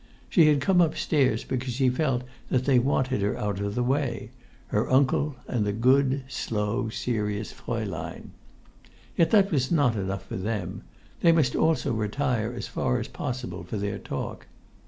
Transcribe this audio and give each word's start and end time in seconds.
She 0.29 0.47
had 0.47 0.61
come 0.61 0.81
upstairs 0.81 1.43
because 1.43 1.75
she 1.75 1.87
felt 1.89 2.23
that 2.49 2.65
they 2.65 2.79
wanted 2.79 3.21
her 3.21 3.37
out 3.37 3.59
of 3.59 3.75
the 3.75 3.83
way, 3.83 4.31
her 4.69 4.89
uncle 4.89 5.35
and 5.47 5.63
the 5.63 5.71
good, 5.73 6.23
slow, 6.27 6.89
serious 6.89 7.51
Fraulein. 7.51 8.31
Yet 9.15 9.29
that 9.29 9.51
was 9.51 9.71
not 9.71 9.95
enough 9.95 10.25
for 10.25 10.37
them: 10.37 10.81
they 11.19 11.29
also 11.31 11.53
must 11.91 11.99
retire 11.99 12.51
as 12.51 12.65
far 12.67 12.97
as 12.99 13.09
possible 13.09 13.61
for 13.63 13.77
their 13.77 13.99
talk. 13.99 14.47